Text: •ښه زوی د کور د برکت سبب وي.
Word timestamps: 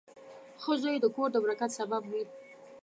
•ښه 0.61 0.73
زوی 0.81 0.97
د 1.01 1.05
کور 1.15 1.29
د 1.33 1.37
برکت 1.43 1.69
سبب 1.79 2.01
وي. 2.11 2.23